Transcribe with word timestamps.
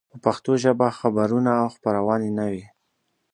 په 0.11 0.17
پښتو 0.25 0.51
ژبه 0.63 0.87
خبرونه 0.99 1.51
او 1.61 1.67
خپرونې 1.75 2.29
نه 2.37 2.45
وې. 2.51 2.65